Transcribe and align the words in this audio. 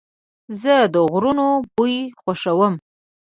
زه 0.61 0.75
د 0.93 0.95
غرونو 1.11 1.47
بوی 1.75 1.95
خوښوم. 2.19 2.73